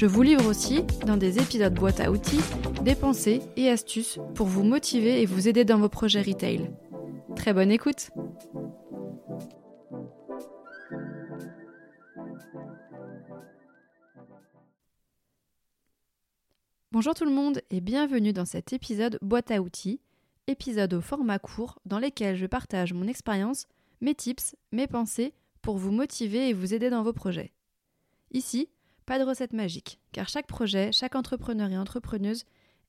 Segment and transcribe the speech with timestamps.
[0.00, 2.40] Je vous livre aussi, dans des épisodes boîte à outils,
[2.84, 6.70] des pensées et astuces pour vous motiver et vous aider dans vos projets retail.
[7.36, 8.08] Très bonne écoute
[16.92, 20.00] Bonjour tout le monde et bienvenue dans cet épisode boîte à outils,
[20.46, 23.66] épisode au format court dans lequel je partage mon expérience,
[24.00, 27.52] mes tips, mes pensées pour vous motiver et vous aider dans vos projets.
[28.32, 28.70] Ici,
[29.06, 32.44] pas de recette magique, car chaque projet, chaque entrepreneur et entrepreneuse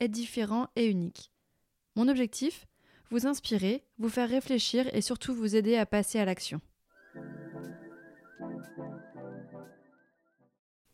[0.00, 1.30] est différent et unique.
[1.94, 2.66] Mon objectif
[3.10, 6.60] Vous inspirer, vous faire réfléchir et surtout vous aider à passer à l'action.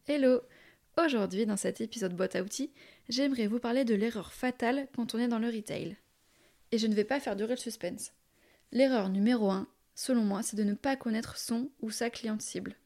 [0.06, 0.42] Hello
[1.02, 2.70] Aujourd'hui, dans cet épisode boîte à outils,
[3.08, 5.96] j'aimerais vous parler de l'erreur fatale quand on est dans le retail.
[6.70, 8.12] Et je ne vais pas faire durer le suspense.
[8.72, 12.76] L'erreur numéro 1, selon moi, c'est de ne pas connaître son ou sa cliente cible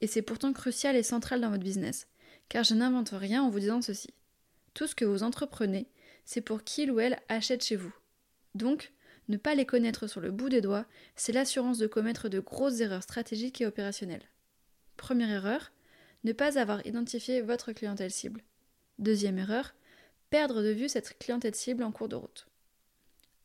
[0.00, 2.06] et c'est pourtant crucial et central dans votre business,
[2.48, 4.14] car je n'invente rien en vous disant ceci.
[4.74, 5.88] Tout ce que vous entreprenez,
[6.24, 7.94] c'est pour qu'il ou elle achète chez vous.
[8.54, 8.92] Donc,
[9.28, 12.80] ne pas les connaître sur le bout des doigts, c'est l'assurance de commettre de grosses
[12.80, 14.28] erreurs stratégiques et opérationnelles.
[14.96, 15.72] Première erreur,
[16.24, 18.42] ne pas avoir identifié votre clientèle cible.
[18.98, 19.74] Deuxième erreur,
[20.30, 22.46] perdre de vue cette clientèle cible en cours de route.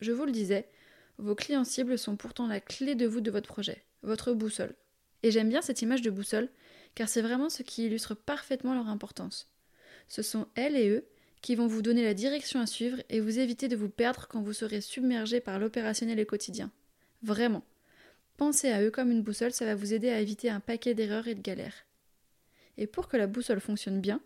[0.02, 0.70] Je vous le disais,
[1.18, 4.76] vos clients cibles sont pourtant la clé de voûte de votre projet, votre boussole.
[5.26, 6.50] Et j'aime bien cette image de boussole,
[6.94, 9.50] car c'est vraiment ce qui illustre parfaitement leur importance.
[10.08, 11.08] Ce sont elles et eux
[11.42, 14.44] qui vont vous donner la direction à suivre et vous éviter de vous perdre quand
[14.44, 16.70] vous serez submergé par l'opérationnel et quotidien.
[17.24, 17.64] Vraiment.
[18.38, 21.28] Pensez à eux comme une boussole, ça va vous aider à éviter un paquet d'erreurs
[21.28, 21.88] et de galères.
[22.78, 24.22] Et pour que la boussole fonctionne bien,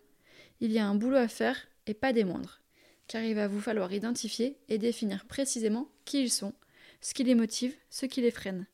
[0.60, 2.60] il y a un boulot à faire et pas des moindres,
[3.08, 6.52] car il va vous falloir identifier et définir précisément qui ils sont,
[7.00, 8.66] ce qui les motive, ce qui les freine.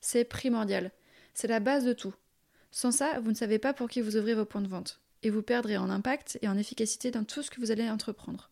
[0.00, 0.92] C'est primordial,
[1.34, 2.14] c'est la base de tout.
[2.70, 5.30] Sans ça, vous ne savez pas pour qui vous ouvrez vos points de vente, et
[5.30, 8.50] vous perdrez en impact et en efficacité dans tout ce que vous allez entreprendre.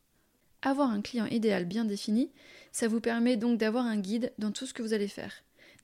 [0.62, 2.30] Avoir un client idéal bien défini,
[2.70, 5.32] ça vous permet donc d'avoir un guide dans tout ce que vous allez faire,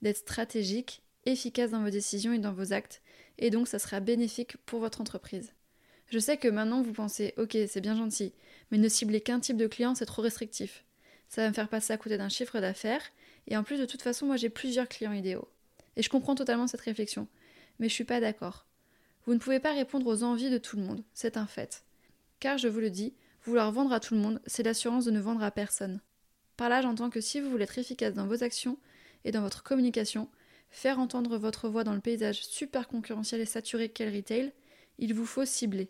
[0.01, 3.01] d'être stratégique, efficace dans vos décisions et dans vos actes,
[3.37, 5.53] et donc ça sera bénéfique pour votre entreprise.
[6.07, 8.33] Je sais que maintenant vous pensez, ok, c'est bien gentil,
[8.71, 10.83] mais ne cibler qu'un type de client, c'est trop restrictif.
[11.27, 13.03] Ça va me faire passer à côté d'un chiffre d'affaires,
[13.47, 15.47] et en plus de toute façon, moi j'ai plusieurs clients idéaux.
[15.99, 17.27] Et je comprends totalement cette réflexion,
[17.77, 18.65] mais je suis pas d'accord.
[19.25, 21.83] Vous ne pouvez pas répondre aux envies de tout le monde, c'est un fait.
[22.39, 25.19] Car je vous le dis, vouloir vendre à tout le monde, c'est l'assurance de ne
[25.19, 25.99] vendre à personne.
[26.55, 28.77] Par là, j'entends que si vous voulez être efficace dans vos actions
[29.25, 30.29] et dans votre communication,
[30.71, 34.53] faire entendre votre voix dans le paysage super concurrentiel et saturé qu'est le retail,
[34.99, 35.89] il vous faut cibler.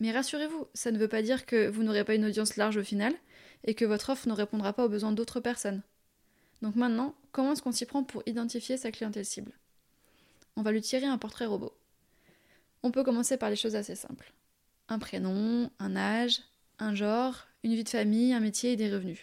[0.00, 2.82] Mais rassurez-vous, ça ne veut pas dire que vous n'aurez pas une audience large au
[2.82, 3.12] final
[3.64, 5.82] et que votre offre ne répondra pas aux besoins d'autres personnes.
[6.62, 9.52] Donc maintenant, comment est-ce qu'on s'y prend pour identifier sa clientèle cible?
[10.56, 11.76] On va lui tirer un portrait robot.
[12.84, 14.32] On peut commencer par des choses assez simples.
[14.88, 16.40] Un prénom, un âge,
[16.78, 19.20] un genre, une vie de famille, un métier et des revenus.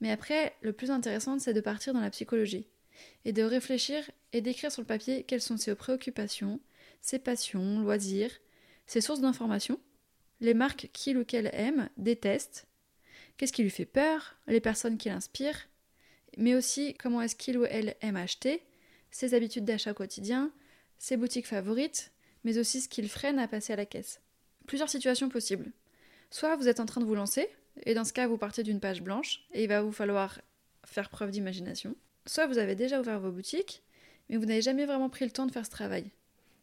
[0.00, 2.66] Mais après, le plus intéressant, c'est de partir dans la psychologie
[3.24, 6.60] et de réfléchir et d'écrire sur le papier quelles sont ses préoccupations,
[7.00, 8.32] ses passions, loisirs,
[8.86, 9.78] ses sources d'informations,
[10.40, 12.66] les marques qu'il ou qu'elle aime, déteste,
[13.36, 15.69] qu'est-ce qui lui fait peur, les personnes qui l'inspirent,
[16.36, 18.62] mais aussi comment est-ce qu'il ou elle aime acheter,
[19.10, 20.50] ses habitudes d'achat quotidien,
[20.98, 22.12] ses boutiques favorites,
[22.44, 24.20] mais aussi ce qu'il freine à passer à la caisse.
[24.66, 25.72] Plusieurs situations possibles.
[26.30, 27.48] Soit vous êtes en train de vous lancer,
[27.84, 30.40] et dans ce cas vous partez d'une page blanche, et il va vous falloir
[30.84, 31.94] faire preuve d'imagination.
[32.26, 33.82] Soit vous avez déjà ouvert vos boutiques,
[34.28, 36.10] mais vous n'avez jamais vraiment pris le temps de faire ce travail.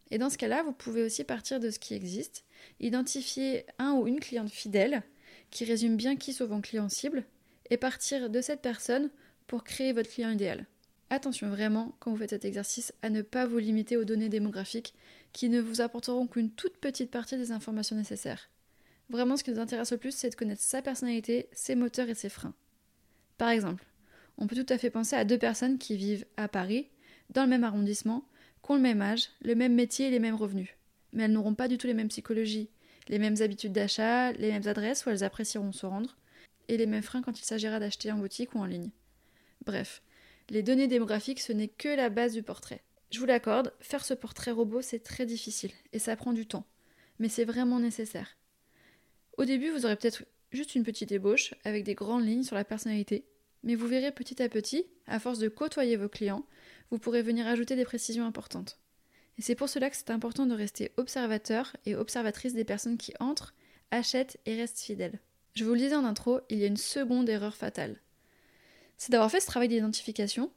[0.10, 2.46] Et dans ce cas-là, vous pouvez aussi partir de ce qui existe,
[2.80, 5.04] identifier un ou une cliente fidèle
[5.52, 7.26] qui résume bien qui sont vos clients cibles,
[7.70, 9.10] et partir de cette personne
[9.48, 10.66] pour créer votre client idéal.
[11.10, 14.94] Attention vraiment, quand vous faites cet exercice, à ne pas vous limiter aux données démographiques
[15.32, 18.50] qui ne vous apporteront qu'une toute petite partie des informations nécessaires.
[19.10, 22.16] Vraiment, ce qui nous intéresse le plus, c'est de connaître sa personnalité, ses moteurs et
[22.16, 22.54] ses freins.
[23.38, 23.86] Par exemple,
[24.38, 26.90] on peut tout à fait penser à deux personnes qui vivent à Paris,
[27.30, 28.26] dans le même arrondissement,
[28.64, 30.70] qui ont le même âge, le même métier et les mêmes revenus.
[31.14, 32.70] Mais elles n'auront pas du tout les mêmes psychologies,
[33.08, 36.18] les mêmes habitudes d'achat, les mêmes adresses où elles apprécieront se rendre,
[36.68, 38.90] et les mêmes freins quand il s'agira d'acheter en boutique ou en ligne.
[39.68, 40.02] Bref,
[40.50, 42.82] les données démographiques, ce n'est que la base du portrait.
[43.12, 46.66] Je vous l'accorde, faire ce portrait robot, c'est très difficile et ça prend du temps.
[47.20, 48.38] mais c'est vraiment nécessaire.
[49.38, 52.64] Au début, vous aurez peut-être juste une petite ébauche avec des grandes lignes sur la
[52.64, 53.26] personnalité,
[53.64, 56.46] mais vous verrez petit à petit, à force de côtoyer vos clients,
[56.90, 58.80] vous pourrez venir ajouter des précisions importantes.
[59.38, 63.14] Et c'est pour cela que c'est important de rester observateur et observatrice des personnes qui
[63.20, 63.54] entrent,
[63.92, 65.20] achètent et restent fidèles.
[65.56, 68.00] Je vous le disais en intro, il y a une seconde erreur fatale.
[68.98, 70.52] C'est d'avoir fait ce travail d'identification,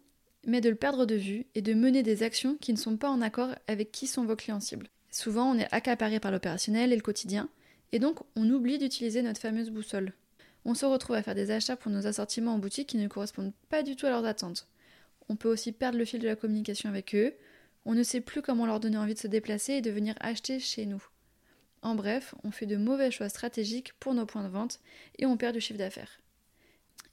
[0.46, 3.10] mais de le perdre de vue et de mener des actions qui ne sont pas
[3.10, 4.88] en accord avec qui sont vos clients cibles.
[5.10, 7.48] Souvent, on est accaparé par l'opérationnel et le quotidien,
[7.92, 10.12] et donc on oublie d'utiliser notre fameuse boussole.
[10.64, 13.52] On se retrouve à faire des achats pour nos assortiments en boutique qui ne correspondent
[13.68, 14.68] pas du tout à leurs attentes.
[15.28, 17.34] On peut aussi perdre le fil de la communication avec eux,
[17.86, 20.60] on ne sait plus comment leur donner envie de se déplacer et de venir acheter
[20.60, 21.02] chez nous.
[21.82, 24.80] En bref, on fait de mauvais choix stratégiques pour nos points de vente
[25.18, 26.20] et on perd du chiffre d'affaires.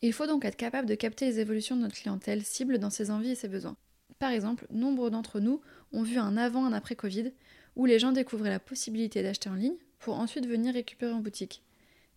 [0.02, 3.10] Il faut donc être capable de capter les évolutions de notre clientèle cible dans ses
[3.10, 3.76] envies et ses besoins.
[4.20, 5.62] Par exemple, nombre d'entre nous
[5.92, 7.32] ont vu un avant un après Covid
[7.76, 11.64] où les gens découvraient la possibilité d'acheter en ligne pour ensuite venir récupérer en boutique.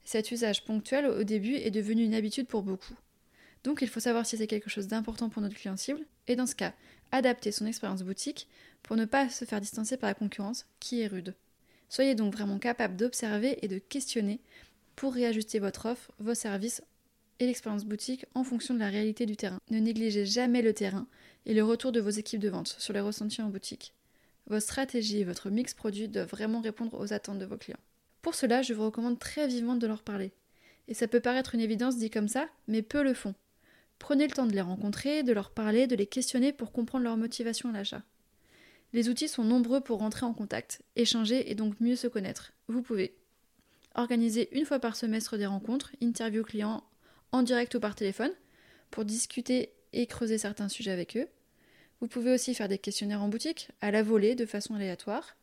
[0.04, 2.94] Cet usage ponctuel au début est devenu une habitude pour beaucoup.
[3.64, 6.46] Donc il faut savoir si c'est quelque chose d'important pour notre client cible, et dans
[6.46, 6.72] ce cas,
[7.12, 8.48] adapter son expérience boutique
[8.82, 11.34] pour ne pas se faire distancer par la concurrence qui est rude.
[11.90, 14.40] Soyez donc vraiment capable d'observer et de questionner
[14.96, 16.82] pour réajuster votre offre, vos services
[17.40, 19.60] et l'expérience boutique en fonction de la réalité du terrain.
[19.70, 21.06] Ne négligez jamais le terrain
[21.46, 23.94] et le retour de vos équipes de vente sur les ressentis en boutique.
[24.46, 27.80] Votre stratégie et votre mix produit doivent vraiment répondre aux attentes de vos clients.
[28.22, 30.32] Pour cela, je vous recommande très vivement de leur parler.
[30.86, 33.34] Et ça peut paraître une évidence dit comme ça, mais peu le font.
[33.98, 37.16] Prenez le temps de les rencontrer, de leur parler, de les questionner pour comprendre leur
[37.16, 38.02] motivation à l'achat.
[38.92, 42.52] Les outils sont nombreux pour rentrer en contact, échanger et donc mieux se connaître.
[42.66, 43.14] Vous pouvez
[43.94, 46.82] organiser une fois par semestre des rencontres, interview clients
[47.32, 48.32] en direct ou par téléphone,
[48.90, 51.28] pour discuter et creuser certains sujets avec eux.
[52.00, 55.36] Vous pouvez aussi faire des questionnaires en boutique, à la volée, de façon aléatoire,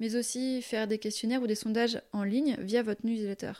[0.00, 3.52] mais aussi faire des questionnaires ou des sondages en ligne via votre newsletter.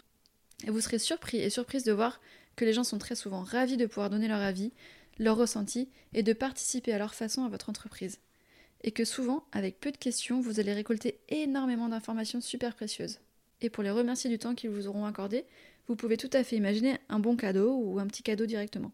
[0.67, 2.21] Et vous serez surpris et surprise de voir
[2.57, 4.73] que les gens sont très souvent ravis de pouvoir donner leur avis,
[5.19, 8.19] leur ressenti et de participer à leur façon à votre entreprise.
[8.83, 13.21] Et que souvent, avec peu de questions, vous allez récolter énormément d'informations super précieuses.
[13.61, 15.45] Et pour les remercier du temps qu'ils vous auront accordé,
[15.89, 18.93] vous pouvez tout à fait imaginer un bon cadeau ou un petit cadeau directement.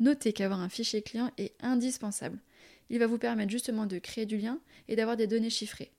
[0.00, 2.38] Notez qu'avoir un fichier client est indispensable.
[2.90, 5.92] Il va vous permettre justement de créer du lien et d'avoir des données chiffrées.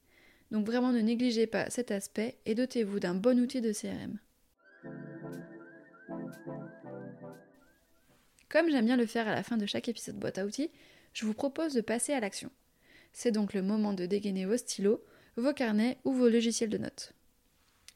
[0.52, 4.20] Donc vraiment ne négligez pas cet aspect et dotez-vous d'un bon outil de CRM.
[8.50, 10.70] Comme j'aime bien le faire à la fin de chaque épisode boîte à outils,
[11.14, 12.52] je vous propose de passer à l'action.
[13.12, 15.04] C'est donc le moment de dégainer vos stylos,
[15.38, 17.14] vos carnets ou vos logiciels de notes.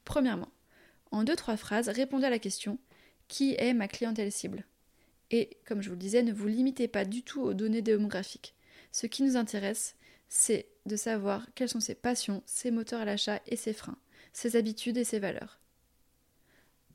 [0.06, 0.50] Premièrement,
[1.12, 2.78] en deux trois phrases, répondez à la question
[3.28, 4.66] qui est ma clientèle cible?
[5.32, 8.56] Et comme je vous le disais, ne vous limitez pas du tout aux données démographiques.
[8.92, 9.96] Ce qui nous intéresse,
[10.28, 13.98] c'est de savoir quelles sont ses passions, ses moteurs à l'achat et ses freins,
[14.34, 15.60] ses habitudes et ses valeurs.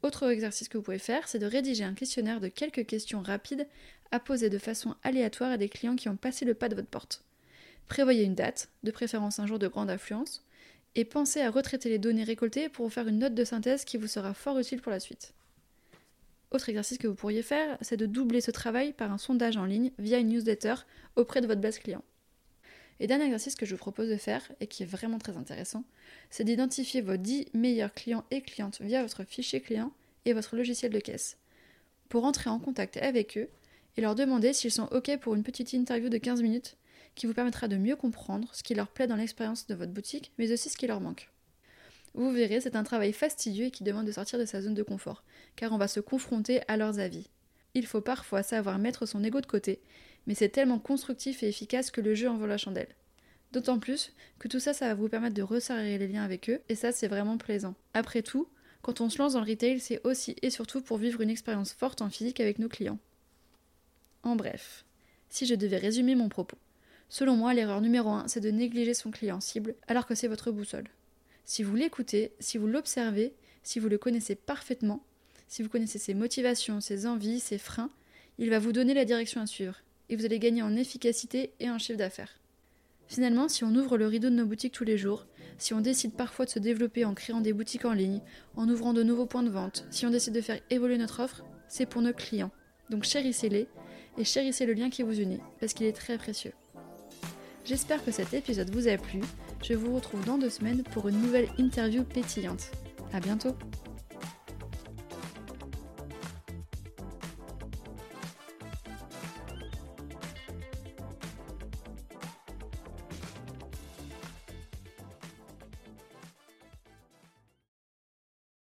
[0.03, 3.67] Autre exercice que vous pouvez faire, c'est de rédiger un questionnaire de quelques questions rapides
[4.11, 6.89] à poser de façon aléatoire à des clients qui ont passé le pas de votre
[6.89, 7.25] porte.
[7.89, 10.44] Prévoyez une date, de préférence un jour de grande affluence,
[10.97, 13.97] et pensez à retraiter les données récoltées pour vous faire une note de synthèse qui
[13.97, 15.35] vous sera fort utile pour la suite.
[16.51, 19.65] Autre exercice que vous pourriez faire, c'est de doubler ce travail par un sondage en
[19.65, 20.75] ligne via une newsletter
[21.17, 22.05] auprès de votre base client.
[23.01, 25.83] Et dernier exercice que je vous propose de faire, et qui est vraiment très intéressant,
[26.31, 29.93] c'est d'identifier vos 10 meilleurs clients et clientes via votre fichier client
[30.27, 31.37] et votre logiciel de caisse,
[32.09, 33.49] pour entrer en contact avec eux
[33.97, 36.77] et leur demander s'ils sont OK pour une petite interview de 15 minutes
[37.15, 40.33] qui vous permettra de mieux comprendre ce qui leur plaît dans l'expérience de votre boutique,
[40.39, 41.31] mais aussi ce qui leur manque.
[42.15, 44.83] Vous verrez, c'est un travail fastidieux et qui demande de sortir de sa zone de
[44.83, 45.25] confort,
[45.57, 47.29] car on va se confronter à leurs avis.
[47.75, 49.81] Il faut parfois savoir mettre son ego de côté
[50.27, 52.95] mais c'est tellement constructif et efficace que le jeu en vaut la chandelle.
[53.53, 56.61] D'autant plus que tout ça, ça va vous permettre de resserrer les liens avec eux,
[56.69, 57.75] et ça, c'est vraiment plaisant.
[57.93, 58.49] Après tout,
[58.83, 61.73] quand on se lance dans le retail, c'est aussi et surtout pour vivre une expérience
[61.73, 62.99] forte en physique avec nos clients.
[64.23, 64.85] En bref,
[65.29, 66.59] si je devais résumer mon propos,
[67.15, 70.51] selon moi, l'erreur numéro 1, c'est de négliger son client cible alors que c'est votre
[70.51, 70.89] boussole.
[71.45, 75.01] Si vous l'écoutez, si vous l'observez, si vous le connaissez parfaitement,
[75.47, 77.91] si vous connaissez ses motivations, ses envies, ses freins,
[78.39, 79.77] il va vous donner la direction à suivre
[80.09, 82.41] et vous allez gagner en efficacité et en chiffre d'affaires.
[83.07, 86.15] Finalement, si on ouvre le rideau de nos boutiques tous les jours, si on décide
[86.15, 88.23] parfois de se développer en créant des boutiques en ligne,
[88.57, 91.45] en ouvrant de nouveaux points de vente, si on décide de faire évoluer notre offre,
[91.69, 92.51] c'est pour nos clients.
[92.91, 93.69] Donc chérissez-les
[94.19, 96.55] et chérissez le lien qui vous unit, parce qu'il est très précieux.
[97.65, 99.21] J'espère que cet épisode vous a plu.
[99.63, 102.71] Je vous retrouve dans deux semaines pour une nouvelle interview pétillante.
[103.15, 103.57] A bientôt